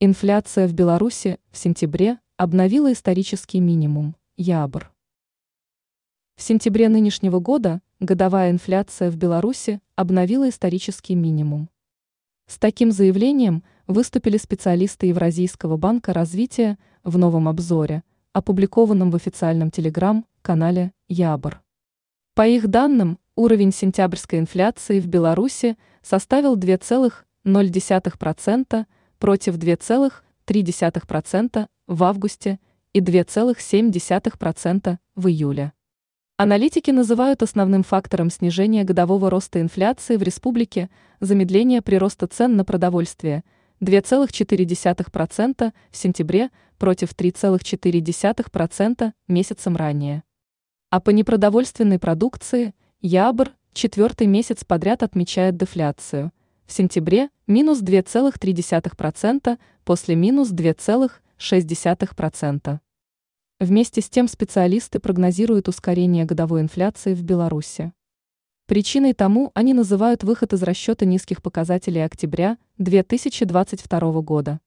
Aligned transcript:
Инфляция 0.00 0.68
в 0.68 0.74
Беларуси 0.74 1.40
в 1.50 1.58
сентябре 1.58 2.20
обновила 2.36 2.92
исторический 2.92 3.58
минимум– 3.58 4.14
ябр. 4.36 4.92
В 6.36 6.42
сентябре 6.42 6.88
нынешнего 6.88 7.40
года 7.40 7.80
годовая 7.98 8.52
инфляция 8.52 9.10
в 9.10 9.16
Беларуси 9.16 9.80
обновила 9.96 10.48
исторический 10.48 11.16
минимум. 11.16 11.68
С 12.46 12.58
таким 12.58 12.92
заявлением 12.92 13.64
выступили 13.88 14.36
специалисты 14.36 15.06
Евразийского 15.06 15.76
банка 15.76 16.12
развития 16.12 16.78
в 17.02 17.18
новом 17.18 17.48
обзоре, 17.48 18.04
опубликованном 18.32 19.10
в 19.10 19.16
официальном 19.16 19.72
телеграм-канале 19.72 20.92
Ябр. 21.08 21.60
По 22.34 22.46
их 22.46 22.68
данным, 22.68 23.18
уровень 23.34 23.72
сентябрьской 23.72 24.38
инфляции 24.38 25.00
в 25.00 25.08
Беларуси 25.08 25.76
составил 26.02 26.56
2,0% 26.56 28.86
против 29.18 29.56
2,3% 29.56 31.66
в 31.86 32.04
августе 32.04 32.58
и 32.92 33.00
2,7% 33.00 34.98
в 35.14 35.28
июле. 35.28 35.72
Аналитики 36.36 36.92
называют 36.92 37.42
основным 37.42 37.82
фактором 37.82 38.30
снижения 38.30 38.84
годового 38.84 39.28
роста 39.28 39.60
инфляции 39.60 40.16
в 40.16 40.22
республике 40.22 40.88
замедление 41.20 41.82
прироста 41.82 42.28
цен 42.28 42.54
на 42.56 42.64
продовольствие 42.64 43.42
2,4% 43.80 45.72
в 45.90 45.96
сентябре 45.96 46.50
против 46.78 47.14
3,4% 47.14 49.12
месяцем 49.26 49.76
ранее. 49.76 50.22
А 50.90 51.00
по 51.00 51.10
непродовольственной 51.10 51.98
продукции 51.98 52.72
Ябр 53.00 53.50
четвертый 53.72 54.28
месяц 54.28 54.64
подряд 54.64 55.02
отмечает 55.02 55.56
дефляцию– 55.56 56.30
в 56.68 56.72
сентябре 56.72 57.30
минус 57.48 57.82
2,3% 57.82 59.58
после 59.84 60.14
минус 60.14 60.52
2,6%. 60.52 62.78
Вместе 63.58 64.02
с 64.02 64.08
тем 64.08 64.28
специалисты 64.28 65.00
прогнозируют 65.00 65.66
ускорение 65.66 66.26
годовой 66.26 66.60
инфляции 66.60 67.14
в 67.14 67.24
Беларуси. 67.24 67.92
Причиной 68.66 69.14
тому 69.14 69.50
они 69.54 69.72
называют 69.72 70.22
выход 70.22 70.52
из 70.52 70.62
расчета 70.62 71.06
низких 71.06 71.42
показателей 71.42 72.02
октября 72.02 72.58
2022 72.76 74.20
года. 74.20 74.60